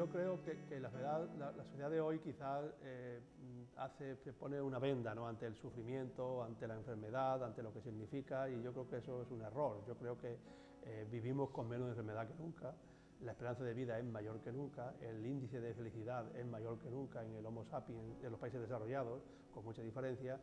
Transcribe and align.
yo 0.00 0.08
creo 0.08 0.40
que, 0.42 0.80
la, 0.80 0.90
sociedad 1.62 1.90
de 1.90 2.00
hoy 2.00 2.20
quizás 2.20 2.64
eh, 2.84 3.20
hace, 3.76 4.16
se 4.16 4.32
pone 4.32 4.58
una 4.58 4.78
venda 4.78 5.12
ante 5.12 5.44
el 5.44 5.54
sufrimiento, 5.56 6.42
ante 6.42 6.66
la 6.66 6.74
enfermedad, 6.74 7.44
ante 7.44 7.62
lo 7.62 7.70
que 7.70 7.82
significa 7.82 8.48
y 8.48 8.62
yo 8.62 8.72
creo 8.72 8.88
que 8.88 8.96
eso 8.96 9.20
es 9.20 9.30
un 9.30 9.42
error. 9.42 9.84
Yo 9.86 9.94
creo 9.96 10.16
que 10.16 10.38
eh, 10.86 11.06
vivimos 11.10 11.50
con 11.50 11.68
menos 11.68 11.90
enfermedad 11.90 12.26
que 12.26 12.32
nunca, 12.42 12.74
la 13.20 13.32
esperanza 13.32 13.62
de 13.62 13.74
vida 13.74 13.98
es 13.98 14.04
mayor 14.06 14.40
que 14.40 14.50
nunca, 14.50 14.94
el 15.02 15.26
índice 15.26 15.60
de 15.60 15.74
felicidad 15.74 16.34
es 16.34 16.46
mayor 16.46 16.78
que 16.78 16.88
nunca 16.88 17.22
en 17.22 17.34
el 17.34 17.44
Homo 17.44 17.66
sapiens, 17.66 18.24
en 18.24 18.30
los 18.30 18.40
países 18.40 18.58
desarrollados, 18.58 19.20
con 19.52 19.66
mucha 19.66 19.82
diferencia, 19.82 20.40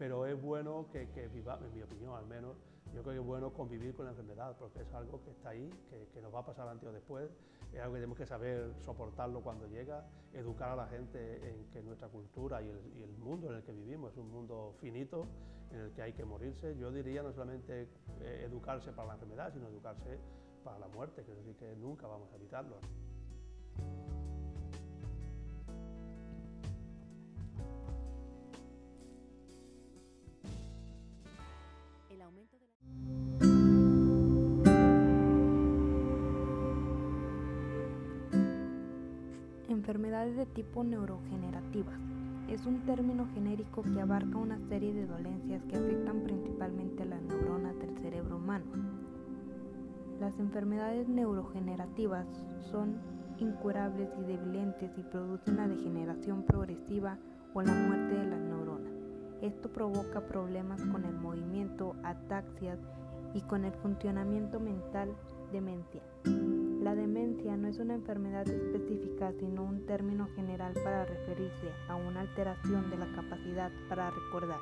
pero 0.00 0.24
es 0.24 0.40
bueno 0.40 0.86
que, 0.90 1.10
que 1.10 1.28
vivamos, 1.28 1.66
en 1.66 1.74
mi 1.74 1.82
opinión 1.82 2.14
al 2.16 2.24
menos, 2.24 2.56
yo 2.94 3.02
creo 3.02 3.12
que 3.12 3.20
es 3.20 3.26
bueno 3.26 3.52
convivir 3.52 3.94
con 3.94 4.06
la 4.06 4.12
enfermedad, 4.12 4.56
porque 4.58 4.80
es 4.80 4.94
algo 4.94 5.22
que 5.22 5.30
está 5.30 5.50
ahí, 5.50 5.70
que, 6.14 6.22
nos 6.22 6.34
va 6.34 6.38
a 6.38 6.46
pasar 6.46 6.66
antes 6.68 6.88
o 6.88 6.92
después, 6.92 7.30
es 7.70 7.80
algo 7.80 7.92
que 7.92 7.98
tenemos 7.98 8.16
que 8.16 8.24
saber 8.24 8.72
soportarlo 8.78 9.42
cuando 9.42 9.66
llega, 9.66 10.06
educar 10.32 10.70
a 10.70 10.76
la 10.76 10.86
gente 10.86 11.50
en 11.50 11.66
que 11.66 11.82
nuestra 11.82 12.08
cultura 12.08 12.62
y 12.62 12.70
el, 12.70 13.14
mundo 13.18 13.50
en 13.50 13.56
el 13.56 13.62
que 13.62 13.72
vivimos 13.72 14.12
es 14.12 14.16
un 14.16 14.30
mundo 14.30 14.74
finito, 14.80 15.28
en 15.70 15.80
el 15.80 15.92
que 15.92 16.00
hay 16.00 16.14
que 16.14 16.24
morirse. 16.24 16.74
Yo 16.78 16.90
diría 16.90 17.22
no 17.22 17.34
solamente 17.34 17.86
eh, 18.22 18.46
educarse 18.46 18.92
para 18.92 19.08
la 19.08 19.14
enfermedad, 19.14 19.52
sino 19.52 19.68
educarse 19.68 20.18
para 20.64 20.78
la 20.78 20.88
muerte, 20.88 21.22
que 21.24 21.32
es 21.32 21.36
decir, 21.36 21.56
que 21.56 21.76
nunca 21.76 22.06
vamos 22.06 22.32
a 22.32 22.36
evitarlo. 22.36 22.78
Enfermedades 39.80 40.36
de 40.36 40.44
tipo 40.44 40.84
neurogenerativas. 40.84 41.98
Es 42.50 42.66
un 42.66 42.84
término 42.84 43.26
genérico 43.32 43.80
que 43.80 43.98
abarca 43.98 44.36
una 44.36 44.58
serie 44.68 44.92
de 44.92 45.06
dolencias 45.06 45.64
que 45.64 45.76
afectan 45.76 46.20
principalmente 46.22 47.02
a 47.02 47.06
las 47.06 47.22
neuronas 47.22 47.78
del 47.78 47.96
cerebro 47.96 48.36
humano. 48.36 48.66
Las 50.20 50.38
enfermedades 50.38 51.08
neurogenerativas 51.08 52.26
son 52.70 52.98
incurables 53.38 54.10
y 54.20 54.24
debilentes 54.24 54.90
y 54.98 55.02
producen 55.02 55.56
la 55.56 55.66
degeneración 55.66 56.42
progresiva 56.42 57.16
o 57.54 57.62
la 57.62 57.72
muerte 57.72 58.16
de 58.16 58.26
las 58.26 58.40
neuronas. 58.40 58.92
Esto 59.40 59.70
provoca 59.72 60.20
problemas 60.26 60.82
con 60.92 61.06
el 61.06 61.14
movimiento, 61.14 61.96
ataxias 62.02 62.78
y 63.32 63.40
con 63.40 63.64
el 63.64 63.72
funcionamiento 63.72 64.60
mental, 64.60 65.08
demencia. 65.50 66.02
La 66.90 66.96
demencia 66.96 67.56
no 67.56 67.68
es 67.68 67.78
una 67.78 67.94
enfermedad 67.94 68.48
específica, 68.48 69.32
sino 69.38 69.62
un 69.62 69.86
término 69.86 70.26
general 70.34 70.72
para 70.74 71.04
referirse 71.04 71.70
a 71.88 71.94
una 71.94 72.22
alteración 72.22 72.90
de 72.90 72.98
la 72.98 73.06
capacidad 73.12 73.70
para 73.88 74.10
recordar, 74.10 74.58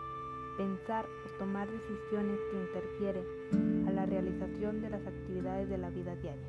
pensar 0.58 1.06
o 1.06 1.38
tomar 1.38 1.70
decisiones 1.70 2.38
que 2.50 2.60
interfieren 2.60 3.88
a 3.88 3.92
la 3.92 4.04
realización 4.04 4.82
de 4.82 4.90
las 4.90 5.06
actividades 5.06 5.70
de 5.70 5.78
la 5.78 5.88
vida 5.88 6.16
diaria. 6.16 6.46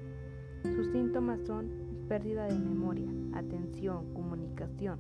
Sus 0.64 0.88
síntomas 0.88 1.40
son 1.48 1.70
pérdida 2.10 2.48
de 2.48 2.60
memoria, 2.60 3.10
atención, 3.34 4.14
comunicación, 4.14 5.00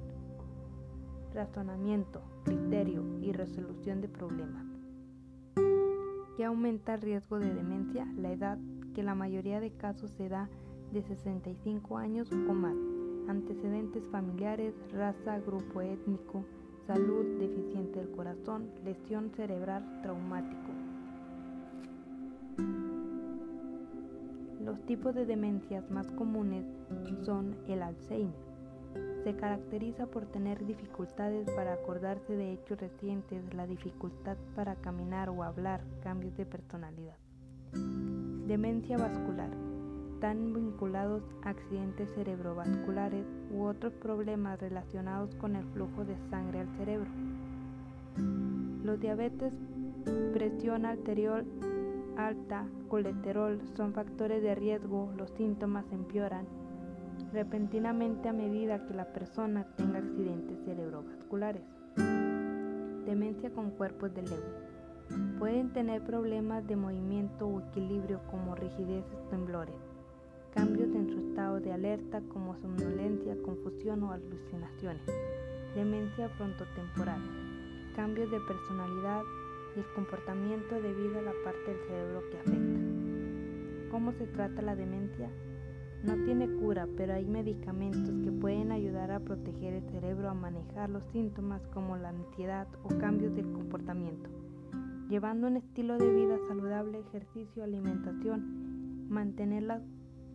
razonamiento, 1.33 2.22
criterio 2.45 3.03
y 3.19 3.33
resolución 3.33 4.00
de 4.00 4.07
problemas. 4.07 4.66
¿Qué 6.38 6.45
aumenta 6.45 6.94
el 6.94 7.02
riesgo 7.02 7.38
de 7.38 7.53
demencia? 7.53 8.07
La 8.16 8.31
edad 8.31 8.57
que 8.95 9.03
la 9.03 9.13
mayoría 9.13 9.59
de 9.59 9.72
casos 9.72 10.11
se 10.11 10.30
da 10.30 10.50
de 10.92 11.04
65 11.04 11.98
años 11.98 12.31
o 12.31 12.53
más, 12.53 12.75
antecedentes 13.28 14.03
familiares, 14.12 14.74
raza, 14.91 15.40
grupo 15.40 15.81
étnico, 15.81 16.44
salud, 16.88 17.25
deficiente 17.40 18.00
del 18.00 18.09
corazón, 18.12 18.72
lesión 18.84 19.31
cerebral 19.36 20.02
traumático. 20.02 20.72
Los 24.63 24.81
tipos 24.86 25.13
de 25.13 25.25
demencias 25.25 25.90
más 25.91 26.08
comunes 26.12 26.66
son 27.24 27.56
el 27.68 27.84
Alzheimer. 27.84 28.50
Se 29.24 29.36
caracteriza 29.36 30.08
por 30.08 30.25
tener 30.25 30.66
dificultades 30.66 31.50
para 31.52 31.74
acordarse 31.74 32.36
de 32.36 32.53
hechos 32.53 32.80
recientes, 32.80 33.53
la 33.53 33.68
dificultad 33.68 34.38
para 34.56 34.75
caminar 34.75 35.30
o 35.30 35.44
hablar, 35.44 35.81
cambios 36.02 36.36
de 36.38 36.46
personalidad. 36.46 37.18
Demencia 38.47 38.97
vascular. 38.97 39.69
Están 40.19 40.52
vinculados 40.52 41.24
a 41.44 41.52
accidentes 41.52 42.13
cerebrovasculares 42.13 43.25
u 43.53 43.63
otros 43.63 43.94
problemas 43.94 44.59
relacionados 44.59 45.34
con 45.35 45.56
el 45.56 45.63
flujo 45.68 46.03
de 46.03 46.18
sangre 46.30 46.59
al 46.59 46.68
cerebro. 46.75 47.09
Los 48.84 49.00
diabetes, 49.00 49.53
presión 50.34 50.85
arterial 50.85 51.46
alta, 52.18 52.68
colesterol 52.90 53.62
son 53.78 53.94
factores 53.94 54.44
de 54.44 54.56
riesgo, 54.56 55.09
los 55.16 55.30
síntomas 55.38 55.85
empeoran 55.90 56.46
repentinamente 57.31 58.28
a 58.28 58.34
medida 58.34 58.86
que 58.88 58.96
la 58.96 59.06
persona 59.13 59.68
tenga 59.78 60.00
accidentes 60.00 60.57
cerebrovasculares. 60.66 61.63
Demencia 63.06 63.51
con 63.51 63.72
cuerpos 63.72 64.13
de 64.13 64.24
Lewy. 64.24 65.40
Pueden 65.40 65.72
tener 65.72 66.03
problemas 66.03 66.68
de 66.68 66.75
movimiento 66.75 67.47
o 67.47 67.62
equilibrio 67.62 68.19
como 68.30 68.53
rigidez 68.53 69.06
y 69.13 69.30
temblores, 69.30 69.88
en 71.09 71.22
su 71.22 71.30
estado 71.30 71.59
de 71.59 71.72
alerta 71.72 72.22
como 72.30 72.56
somnolencia, 72.62 73.36
confusión 73.44 74.03
o 74.03 74.12
alucinaciones, 74.12 75.02
demencia 75.75 76.30
frontotemporal, 76.30 77.22
cambios 77.96 78.30
de 78.31 78.40
personalidad 78.42 79.22
y 79.75 79.80
el 79.80 79.86
comportamiento 79.96 80.75
debido 80.81 81.19
a 81.19 81.24
la 81.24 81.34
parte 81.44 81.72
del 81.72 81.80
cerebro 81.88 82.24
que 82.30 82.38
afecta. 82.38 83.92
¿Cómo 83.92 84.12
se 84.14 84.28
trata 84.28 84.62
la 84.62 84.75
demencia? 84.75 85.30
No 86.03 86.16
tiene 86.24 86.48
cura, 86.48 86.88
pero 86.96 87.14
hay 87.14 87.25
medicamentos 87.25 88.16
que 88.24 88.31
pueden 88.31 88.72
ayudar 88.72 89.12
a 89.12 89.19
proteger 89.19 89.74
el 89.74 89.90
cerebro 89.90 90.30
a 90.30 90.34
manejar 90.34 90.90
los 90.90 91.03
síntomas 91.12 91.62
como 91.74 91.98
la 91.98 92.09
ansiedad 92.09 92.68
o 92.84 92.90
cambios 93.00 93.36
del 93.36 93.52
comportamiento 93.52 94.30
llevando 95.09 95.48
un 95.48 95.58
estilo 95.58 95.98
de 95.98 96.14
vida 96.14 96.38
saludable, 96.48 97.00
ejercicio, 97.00 97.64
alimentación, 97.64 99.09
mantener 99.09 99.64
los 99.64 99.81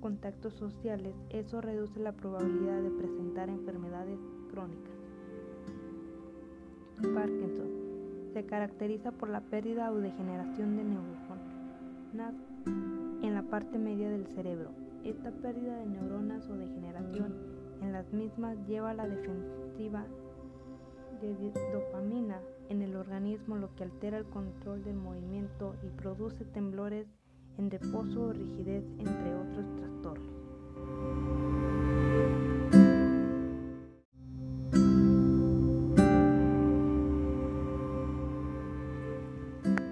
contactos 0.04 0.52
sociales, 0.52 1.14
eso 1.30 1.62
reduce 1.62 1.98
la 1.98 2.12
probabilidad 2.12 2.82
de 2.82 2.90
presentar 2.90 3.48
enfermedades 3.48 4.18
crónicas. 4.50 4.92
Parkinson 7.14 7.70
se 8.34 8.44
caracteriza 8.44 9.12
por 9.12 9.30
la 9.30 9.40
pérdida 9.40 9.90
o 9.90 9.96
degeneración 9.96 10.76
de 10.76 10.84
neuronas 10.84 12.34
en 13.22 13.32
la 13.32 13.44
parte 13.44 13.78
media 13.78 14.10
del 14.10 14.26
cerebro. 14.26 14.72
Esta 15.04 15.30
pérdida 15.30 15.78
de 15.78 15.86
neuronas 15.86 16.50
o 16.50 16.58
degeneración 16.58 17.34
en 17.80 17.92
las 17.92 18.12
mismas 18.12 18.58
lleva 18.68 18.90
a 18.90 18.94
la 18.94 19.08
defensiva 19.08 20.04
de 21.22 21.50
dopamina 21.72 22.42
en 22.68 22.82
el 22.82 22.94
organismo 22.94 23.56
lo 23.56 23.74
que 23.74 23.84
altera 23.84 24.18
el 24.18 24.26
control 24.26 24.84
del 24.84 24.96
movimiento 24.96 25.76
y 25.82 25.88
produce 25.88 26.44
temblores 26.44 27.06
en 27.58 27.70
reposo 27.70 28.24
o 28.24 28.32
rigidez 28.32 28.84
entre 28.98 29.34
otros 29.34 29.64
trastornos. 29.76 30.34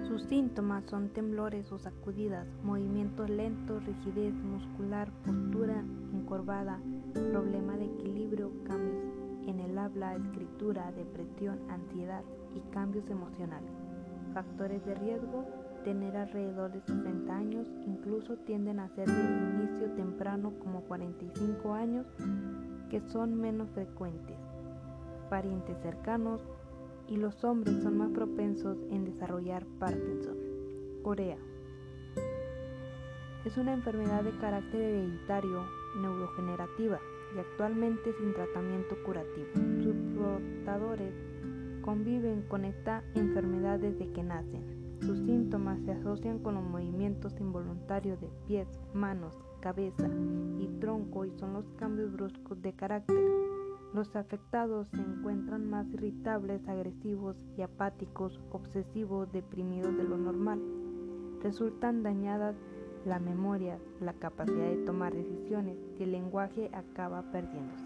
Sus 0.07 0.23
síntomas 0.23 0.83
son 0.85 1.09
temblores 1.09 1.71
o 1.71 1.79
sacudidas, 1.79 2.47
movimientos 2.63 3.29
lentos, 3.29 3.83
rigidez 3.85 4.33
muscular, 4.33 5.11
postura 5.25 5.83
encorvada, 6.13 6.79
problema 7.31 7.77
de 7.77 7.85
equilibrio, 7.85 8.51
cambios 8.65 9.03
en 9.47 9.59
el 9.59 9.77
habla, 9.77 10.15
escritura, 10.15 10.91
depresión, 10.91 11.59
ansiedad 11.69 12.23
y 12.55 12.59
cambios 12.71 13.09
emocionales. 13.09 13.69
Factores 14.33 14.85
de 14.85 14.95
riesgo, 14.95 15.45
tener 15.83 16.15
alrededor 16.15 16.71
de 16.71 16.81
60 16.81 17.35
años, 17.35 17.67
incluso 17.85 18.37
tienden 18.37 18.79
a 18.79 18.89
ser 18.89 19.07
de 19.07 19.63
inicio 19.63 19.91
temprano 19.95 20.53
como 20.59 20.81
45 20.81 21.73
años, 21.73 22.05
que 22.89 23.01
son 23.01 23.35
menos 23.35 23.69
frecuentes. 23.71 24.37
Parientes 25.29 25.77
cercanos 25.81 26.41
y 27.07 27.17
los 27.17 27.43
hombres 27.43 27.81
son 27.83 27.97
más 27.97 28.11
propensos 28.11 28.77
en 28.91 29.05
desarrollar 29.05 29.65
Parkinson. 29.79 30.37
Corea. 31.03 31.37
Es 33.45 33.57
una 33.57 33.73
enfermedad 33.73 34.23
de 34.23 34.31
carácter 34.37 34.81
hereditario 34.81 35.65
neurogenerativa 35.99 36.99
y 37.35 37.39
actualmente 37.39 38.13
sin 38.13 38.33
tratamiento 38.33 38.95
curativo. 39.03 39.47
Sus 39.83 39.95
portadores 40.17 41.13
conviven 41.81 42.43
con 42.43 42.63
esta 42.63 43.03
enfermedad 43.15 43.79
desde 43.79 44.11
que 44.13 44.23
nacen. 44.23 44.82
Sus 45.05 45.19
síntomas 45.19 45.81
se 45.81 45.91
asocian 45.91 46.39
con 46.39 46.55
los 46.55 46.63
movimientos 46.63 47.33
involuntarios 47.37 48.21
de 48.21 48.29
pies, 48.47 48.67
manos, 48.93 49.37
cabeza 49.59 50.07
y 50.59 50.67
tronco 50.79 51.25
y 51.25 51.31
son 51.31 51.51
los 51.53 51.65
cambios 51.77 52.13
bruscos 52.13 52.61
de 52.61 52.71
carácter. 52.71 53.17
Los 53.93 54.15
afectados 54.15 54.87
se 54.89 55.01
encuentran 55.01 55.69
más 55.69 55.87
irritables, 55.93 56.65
agresivos 56.69 57.35
y 57.57 57.63
apáticos, 57.63 58.39
obsesivos, 58.51 59.29
deprimidos 59.33 59.95
de 59.97 60.03
lo 60.03 60.17
normal. 60.17 60.61
Resultan 61.41 62.01
dañadas 62.01 62.55
la 63.05 63.19
memoria, 63.19 63.79
la 63.99 64.13
capacidad 64.13 64.69
de 64.69 64.85
tomar 64.85 65.13
decisiones 65.13 65.77
y 65.99 66.03
el 66.03 66.13
lenguaje 66.13 66.71
acaba 66.73 67.23
perdiéndose. 67.23 67.83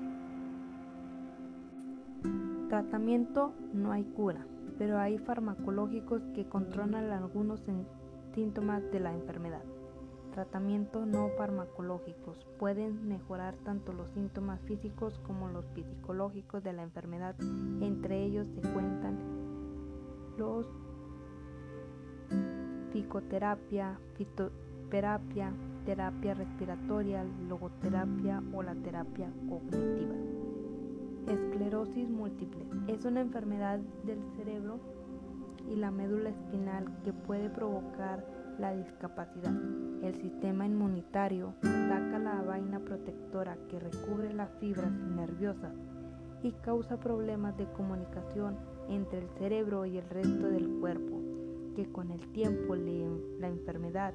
Tratamiento 2.69 3.53
no 3.73 3.93
hay 3.93 4.03
cura, 4.03 4.45
pero 4.77 4.99
hay 4.99 5.17
farmacológicos 5.19 6.21
que 6.35 6.49
controlan 6.49 7.11
algunos 7.11 7.63
síntomas 8.35 8.83
de 8.91 8.99
la 8.99 9.13
enfermedad. 9.13 9.63
Tratamiento 10.33 11.05
no 11.05 11.29
farmacológicos 11.37 12.45
pueden 12.59 13.07
mejorar 13.07 13.55
tanto 13.63 13.93
los 13.93 14.09
síntomas 14.11 14.59
físicos 14.61 15.17
como 15.25 15.47
los 15.47 15.65
psicológicos 15.73 16.61
de 16.61 16.73
la 16.73 16.83
enfermedad. 16.83 17.35
Entre 17.79 18.23
ellos 18.25 18.47
se 18.53 18.61
cuentan 18.73 19.17
los 20.37 20.67
psicoterapia, 22.91 23.97
fitoterapia, 24.15 25.53
terapia 25.85 26.33
respiratoria, 26.33 27.25
logoterapia 27.47 28.43
o 28.53 28.61
la 28.61 28.75
terapia 28.75 29.31
cognitiva. 29.49 30.36
Esclerosis 31.27 32.09
múltiple 32.09 32.65
es 32.87 33.03
una 33.03 33.19
enfermedad 33.19 33.79
del 34.05 34.19
cerebro 34.37 34.79
y 35.69 35.75
la 35.75 35.91
médula 35.91 36.29
espinal 36.29 36.85
que 37.03 37.11
puede 37.11 37.49
provocar 37.49 38.25
la 38.57 38.73
discapacidad. 38.73 39.51
El 40.01 40.15
sistema 40.21 40.65
inmunitario 40.65 41.53
ataca 41.59 42.17
la 42.19 42.41
vaina 42.43 42.79
protectora 42.79 43.57
que 43.69 43.77
recubre 43.77 44.33
las 44.33 44.49
fibras 44.59 44.89
nerviosas 44.89 45.73
y 46.43 46.53
causa 46.63 46.97
problemas 46.97 47.57
de 47.57 47.65
comunicación 47.73 48.57
entre 48.87 49.19
el 49.19 49.29
cerebro 49.37 49.85
y 49.85 49.97
el 49.97 50.09
resto 50.09 50.47
del 50.47 50.79
cuerpo, 50.79 51.19
que 51.75 51.91
con 51.91 52.09
el 52.11 52.25
tiempo 52.31 52.73
la 52.73 53.49
enfermedad 53.49 54.13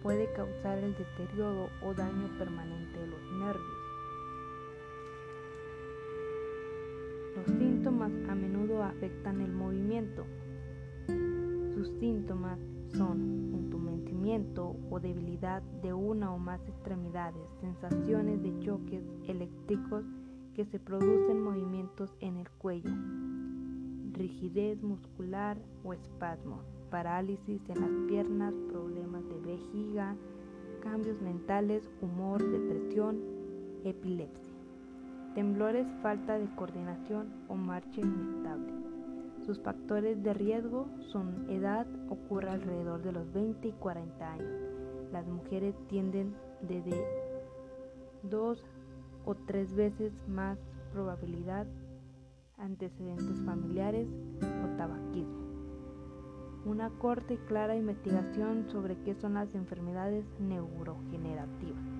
puede 0.00 0.32
causar 0.32 0.78
el 0.78 0.94
deterioro 0.94 1.68
o 1.84 1.92
daño 1.92 2.28
permanente 2.38 3.00
de 3.00 3.06
los 3.08 3.32
nervios. 3.40 3.81
Los 7.44 7.58
síntomas 7.58 8.12
a 8.28 8.36
menudo 8.36 8.84
afectan 8.84 9.40
el 9.40 9.52
movimiento. 9.52 10.24
Sus 11.74 11.88
síntomas 11.98 12.60
son 12.96 13.50
entumecimiento 13.52 14.76
o 14.90 15.00
debilidad 15.00 15.60
de 15.82 15.92
una 15.92 16.32
o 16.32 16.38
más 16.38 16.60
extremidades, 16.68 17.42
sensaciones 17.60 18.40
de 18.44 18.56
choques 18.60 19.02
eléctricos 19.26 20.04
que 20.54 20.64
se 20.66 20.78
producen 20.78 21.42
movimientos 21.42 22.14
en 22.20 22.36
el 22.36 22.48
cuello, 22.48 22.92
rigidez 24.12 24.80
muscular 24.80 25.58
o 25.82 25.94
espasmos, 25.94 26.64
parálisis 26.90 27.60
en 27.68 27.80
las 27.80 28.06
piernas, 28.06 28.54
problemas 28.70 29.24
de 29.28 29.40
vejiga, 29.40 30.14
cambios 30.80 31.20
mentales, 31.20 31.90
humor, 32.00 32.40
depresión, 32.40 33.18
epilepsia 33.82 34.51
temblores, 35.34 35.86
falta 36.02 36.38
de 36.38 36.46
coordinación 36.54 37.28
o 37.48 37.54
marcha 37.54 38.00
inestable. 38.00 38.72
Sus 39.46 39.60
factores 39.60 40.22
de 40.22 40.34
riesgo 40.34 40.88
son 41.10 41.50
edad, 41.50 41.86
ocurre 42.08 42.50
alrededor 42.50 43.02
de 43.02 43.12
los 43.12 43.32
20 43.32 43.68
y 43.68 43.72
40 43.72 44.32
años. 44.32 44.60
Las 45.12 45.26
mujeres 45.26 45.74
tienden 45.88 46.34
desde 46.60 47.04
dos 48.22 48.62
o 49.24 49.34
tres 49.34 49.74
veces 49.74 50.12
más 50.28 50.58
probabilidad 50.92 51.66
antecedentes 52.58 53.40
familiares 53.44 54.06
o 54.64 54.76
tabaquismo. 54.76 55.42
Una 56.64 56.90
corta 56.90 57.32
y 57.34 57.38
clara 57.38 57.74
investigación 57.74 58.68
sobre 58.70 58.96
qué 59.02 59.16
son 59.16 59.34
las 59.34 59.52
enfermedades 59.54 60.24
neurogenerativas. 60.38 61.91